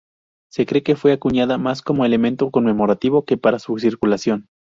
Se 0.51 0.65
cree 0.65 0.81
que 0.81 0.95
fue 0.95 1.11
acuñada 1.13 1.59
más 1.59 1.83
como 1.83 2.05
elemento 2.05 2.49
conmemorativo 2.49 3.23
que 3.23 3.37
para 3.37 3.59
su 3.59 3.77
circulación. 3.77 4.47